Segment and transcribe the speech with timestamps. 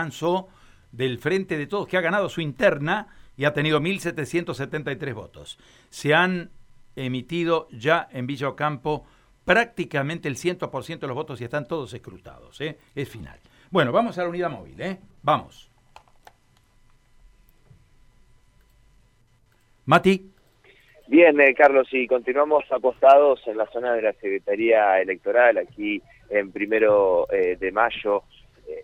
[0.00, 0.46] avanzó
[0.92, 5.58] del Frente de Todos, que ha ganado su interna y ha tenido 1.773 votos.
[5.90, 6.52] Se han
[6.94, 9.04] emitido ya en Villa Ocampo
[9.44, 12.60] prácticamente el 100% de los votos y están todos escrutados.
[12.60, 12.78] ¿eh?
[12.94, 13.40] Es final.
[13.72, 14.80] Bueno, vamos a la unidad móvil.
[14.80, 14.98] ¿eh?
[15.20, 15.68] Vamos.
[19.86, 20.30] Mati.
[21.08, 26.52] Bien, eh, Carlos, y continuamos apostados en la zona de la Secretaría Electoral, aquí en
[26.52, 28.22] primero eh, de mayo,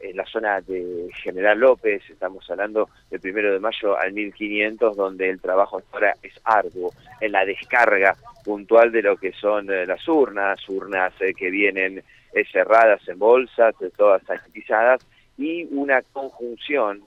[0.02, 5.28] en la zona de General López, estamos hablando del primero de mayo al 1500, donde
[5.28, 10.06] el trabajo ahora es arduo, en la descarga puntual de lo que son eh, las
[10.08, 12.02] urnas, urnas eh, que vienen
[12.50, 15.06] cerradas en bolsas, todas sanitizadas,
[15.38, 17.02] y una conjunción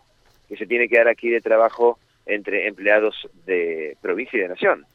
[0.48, 4.86] que se tiene que dar aquí de trabajo entre empleados de provincia y de nación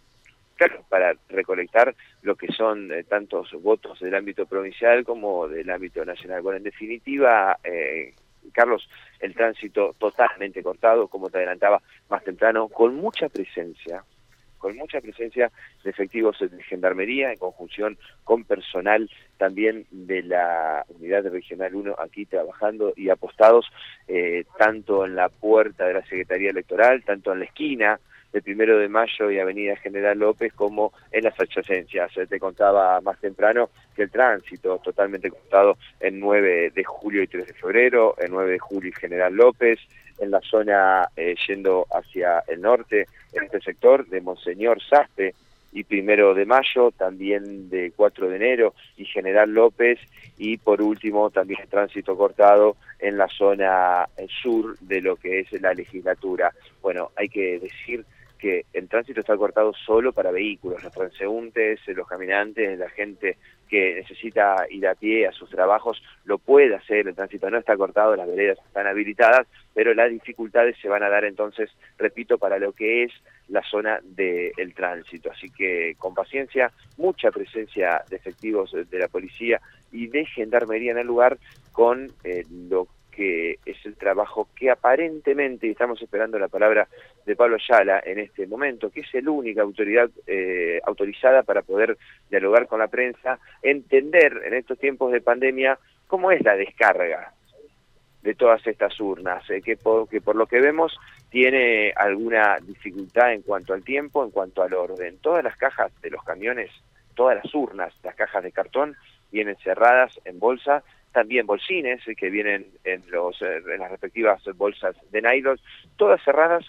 [0.88, 6.42] para recolectar lo que son eh, tantos votos del ámbito provincial como del ámbito nacional.
[6.42, 8.14] Bueno, en definitiva, eh,
[8.52, 8.88] Carlos,
[9.20, 14.04] el tránsito totalmente cortado, como te adelantaba más temprano, con mucha presencia,
[14.58, 15.50] con mucha presencia
[15.82, 22.26] de efectivos de Gendarmería en conjunción con personal también de la Unidad Regional 1 aquí
[22.26, 23.66] trabajando y apostados
[24.06, 28.00] eh, tanto en la puerta de la Secretaría Electoral, tanto en la esquina
[28.32, 32.12] el primero de mayo y Avenida General López como en las adyacencias.
[32.28, 37.46] Te contaba más temprano que el tránsito totalmente contado en 9 de julio y 3
[37.46, 39.78] de febrero, en 9 de julio y General López,
[40.18, 45.34] en la zona eh, yendo hacia el norte, en este sector de Monseñor Saspe
[45.72, 49.98] y primero de mayo, también de 4 de enero y General López
[50.36, 55.40] y por último también el tránsito cortado en la zona eh, sur de lo que
[55.40, 56.52] es la legislatura.
[56.82, 58.04] Bueno, hay que decir
[58.42, 63.36] que el tránsito está cortado solo para vehículos, los transeúntes, los caminantes, la gente
[63.68, 67.76] que necesita ir a pie a sus trabajos lo puede hacer, el tránsito no está
[67.76, 72.58] cortado, las veredas están habilitadas, pero las dificultades se van a dar entonces, repito, para
[72.58, 73.12] lo que es
[73.46, 75.30] la zona del tránsito.
[75.30, 79.60] Así que con paciencia, mucha presencia de efectivos de la policía
[79.92, 81.38] y de gendarmería en el lugar
[81.70, 86.88] con eh, lo que es el trabajo que aparentemente, estamos esperando la palabra
[87.24, 91.96] de Pablo Ayala en este momento, que es la única autoridad eh, autorizada para poder
[92.30, 97.32] dialogar con la prensa, entender en estos tiempos de pandemia cómo es la descarga
[98.22, 100.96] de todas estas urnas, eh, que, por, que por lo que vemos
[101.30, 105.18] tiene alguna dificultad en cuanto al tiempo, en cuanto al orden.
[105.18, 106.70] Todas las cajas de los camiones,
[107.14, 108.96] todas las urnas, las cajas de cartón,
[109.32, 114.96] vienen cerradas en bolsa también bolsines que vienen en, los, eh, en las respectivas bolsas
[115.10, 115.58] de nylon,
[115.96, 116.64] todas cerradas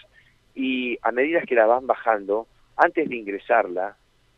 [0.54, 3.96] y a medida que la van bajando, antes de ingresarla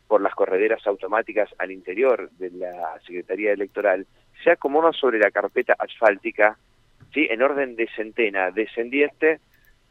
[0.08, 4.06] por las correderas automáticas al interior de la Secretaría Electoral,
[4.42, 6.56] se acomodan sobre la carpeta asfáltica,
[7.12, 7.26] ¿sí?
[7.28, 9.40] en orden de centena descendiente,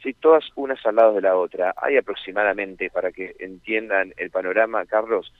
[0.02, 0.14] ¿sí?
[0.14, 1.74] todas unas al lado de la otra.
[1.76, 5.32] Hay aproximadamente, para que entiendan el panorama, Carlos,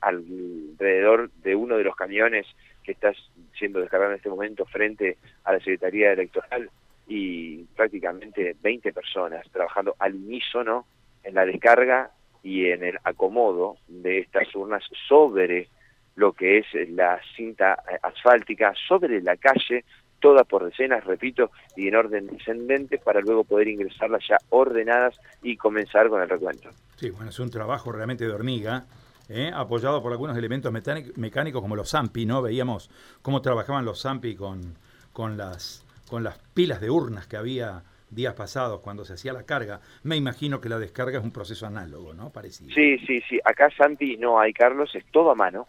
[0.00, 2.46] alrededor de uno de los camiones
[2.86, 3.12] que está
[3.58, 6.70] siendo descargado en este momento frente a la Secretaría Electoral
[7.08, 10.86] y prácticamente 20 personas trabajando al unísono
[11.24, 12.12] en la descarga
[12.44, 15.68] y en el acomodo de estas urnas sobre
[16.14, 19.84] lo que es la cinta asfáltica, sobre la calle,
[20.20, 25.56] toda por decenas, repito, y en orden descendente para luego poder ingresarlas ya ordenadas y
[25.56, 26.70] comenzar con el recuento.
[26.94, 28.86] Sí, bueno, es un trabajo realmente de hormiga
[29.28, 29.50] ¿eh?
[29.54, 32.42] apoyado por algunos elementos mecánicos como los ZAMPI, ¿no?
[32.42, 32.90] Veíamos
[33.22, 34.76] cómo trabajaban los ZAMPI con,
[35.12, 39.44] con, las, con las pilas de urnas que había días pasados cuando se hacía la
[39.44, 39.80] carga.
[40.04, 42.30] Me imagino que la descarga es un proceso análogo, ¿no?
[42.30, 42.72] Parecido.
[42.74, 43.40] Sí, sí, sí.
[43.44, 45.66] Acá ZAMPI no hay, Carlos, es todo a mano,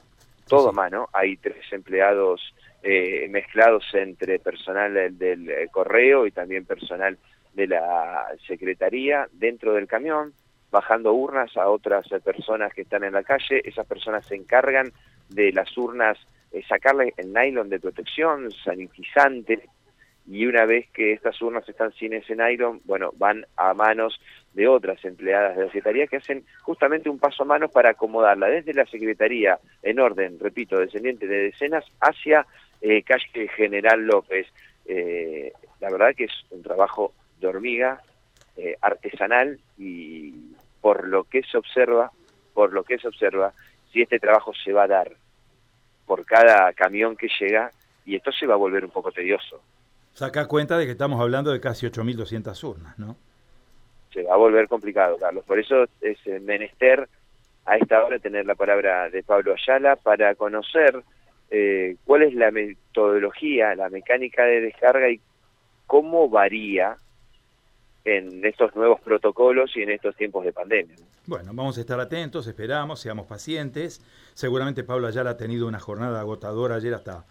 [0.47, 1.09] todo a mano.
[1.13, 2.41] Hay tres empleados
[2.84, 7.18] eh, mezclados entre personal del, del eh, correo y también personal
[7.53, 10.34] de la secretaría dentro del camión
[10.72, 14.91] bajando urnas a otras eh, personas que están en la calle, esas personas se encargan
[15.29, 16.17] de las urnas,
[16.51, 19.67] eh, sacarle el nylon de protección, sanitizante,
[20.29, 24.19] y una vez que estas urnas están sin ese nylon, bueno, van a manos
[24.53, 28.47] de otras empleadas de la Secretaría que hacen justamente un paso a mano para acomodarla
[28.47, 32.45] desde la Secretaría en orden, repito, descendiente de decenas hacia
[32.81, 34.47] eh, calle General López.
[34.86, 38.01] Eh, la verdad que es un trabajo de hormiga,
[38.57, 40.46] eh, artesanal y
[40.81, 42.12] por lo que se observa,
[42.53, 43.53] por lo que se observa,
[43.91, 45.12] si este trabajo se va a dar
[46.06, 47.71] por cada camión que llega
[48.06, 49.62] y esto se va a volver un poco tedioso.
[50.13, 53.15] Saca cuenta de que estamos hablando de casi 8.200 urnas, ¿no?
[54.13, 55.44] Se va a volver complicado, Carlos.
[55.45, 57.07] Por eso es menester
[57.65, 61.03] a esta hora tener la palabra de Pablo Ayala para conocer
[61.51, 65.19] eh, cuál es la metodología, la mecánica de descarga y
[65.85, 66.97] cómo varía
[68.07, 70.95] en estos nuevos protocolos y en estos tiempos de pandemia.
[71.25, 74.01] Bueno, vamos a estar atentos, esperamos, seamos pacientes.
[74.33, 77.25] Seguramente Pablo Ayala ha tenido una jornada agotadora ayer hasta,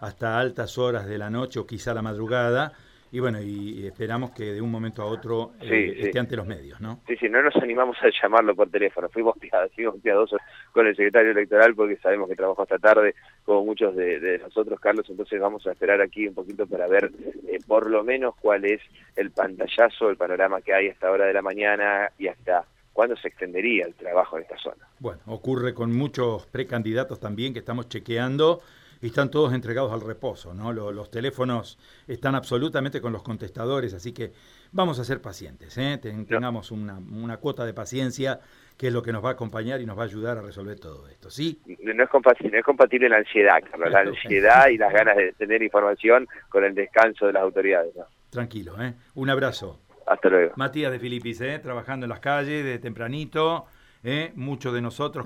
[0.00, 2.72] hasta altas horas de la noche o quizá la madrugada
[3.12, 6.80] y bueno, y, esperamos que de un momento a otro eh, esté ante los medios,
[6.80, 7.00] ¿no?
[7.06, 9.36] Sí, sí, no nos animamos a llamarlo por teléfono, fuimos
[10.02, 10.40] piadosos,
[10.72, 13.14] con el secretario electoral porque sabemos que trabajó esta tarde,
[13.44, 17.10] como muchos de, nosotros, Carlos, entonces vamos a esperar aquí un poquito para ver
[17.48, 18.80] eh, por lo menos cuál es
[19.14, 23.16] el pantallazo, el panorama que hay a esta hora de la mañana y hasta cuándo
[23.16, 24.88] se extendería el trabajo en esta zona.
[24.98, 28.62] Bueno, ocurre con muchos precandidatos también que estamos chequeando
[29.00, 30.72] y están todos entregados al reposo, ¿no?
[30.72, 34.32] Los, teléfonos están absolutamente con los contestadores, así que
[34.72, 35.98] vamos a ser pacientes, ¿eh?
[36.00, 38.40] tengamos una, una, cuota de paciencia
[38.76, 40.78] que es lo que nos va a acompañar y nos va a ayudar a resolver
[40.78, 41.60] todo esto, ¿sí?
[41.66, 45.32] No es compatible, no es compatible la ansiedad, Carlos, la ansiedad y las ganas de
[45.32, 47.94] tener información con el descanso de las autoridades.
[48.30, 48.94] Tranquilo, ¿eh?
[49.14, 49.80] Un abrazo.
[50.06, 50.52] Hasta luego.
[50.56, 51.58] Matías de Filipis, ¿eh?
[51.58, 53.66] trabajando en las calles de tempranito,
[54.04, 54.32] ¿eh?
[54.34, 55.24] muchos de nosotros